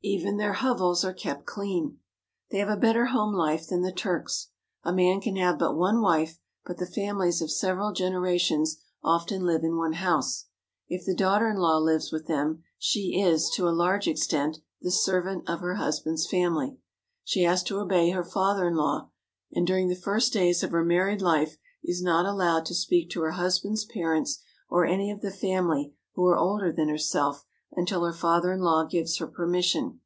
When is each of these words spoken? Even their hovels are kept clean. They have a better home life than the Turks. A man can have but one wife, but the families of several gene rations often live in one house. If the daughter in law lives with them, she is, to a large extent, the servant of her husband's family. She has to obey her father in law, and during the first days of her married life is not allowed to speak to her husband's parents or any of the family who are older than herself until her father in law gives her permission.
Even 0.00 0.36
their 0.36 0.52
hovels 0.52 1.04
are 1.04 1.12
kept 1.12 1.44
clean. 1.44 1.98
They 2.52 2.58
have 2.58 2.68
a 2.68 2.76
better 2.76 3.06
home 3.06 3.34
life 3.34 3.66
than 3.66 3.82
the 3.82 3.90
Turks. 3.90 4.46
A 4.84 4.92
man 4.92 5.20
can 5.20 5.34
have 5.34 5.58
but 5.58 5.76
one 5.76 6.00
wife, 6.00 6.38
but 6.64 6.78
the 6.78 6.86
families 6.86 7.42
of 7.42 7.50
several 7.50 7.92
gene 7.92 8.14
rations 8.14 8.80
often 9.02 9.42
live 9.44 9.64
in 9.64 9.76
one 9.76 9.94
house. 9.94 10.46
If 10.88 11.04
the 11.04 11.16
daughter 11.16 11.50
in 11.50 11.56
law 11.56 11.78
lives 11.78 12.12
with 12.12 12.28
them, 12.28 12.62
she 12.78 13.20
is, 13.20 13.50
to 13.56 13.68
a 13.68 13.70
large 13.74 14.06
extent, 14.06 14.60
the 14.80 14.92
servant 14.92 15.48
of 15.50 15.58
her 15.60 15.74
husband's 15.74 16.28
family. 16.28 16.78
She 17.24 17.42
has 17.42 17.64
to 17.64 17.80
obey 17.80 18.10
her 18.10 18.24
father 18.24 18.68
in 18.68 18.76
law, 18.76 19.10
and 19.52 19.66
during 19.66 19.88
the 19.88 19.96
first 19.96 20.32
days 20.32 20.62
of 20.62 20.70
her 20.70 20.84
married 20.84 21.20
life 21.20 21.58
is 21.82 22.00
not 22.00 22.24
allowed 22.24 22.66
to 22.66 22.74
speak 22.74 23.10
to 23.10 23.22
her 23.22 23.32
husband's 23.32 23.84
parents 23.84 24.40
or 24.70 24.86
any 24.86 25.10
of 25.10 25.22
the 25.22 25.32
family 25.32 25.92
who 26.14 26.24
are 26.26 26.36
older 26.38 26.70
than 26.70 26.88
herself 26.88 27.44
until 27.72 28.02
her 28.02 28.14
father 28.14 28.50
in 28.54 28.60
law 28.60 28.82
gives 28.82 29.18
her 29.18 29.26
permission. 29.26 30.00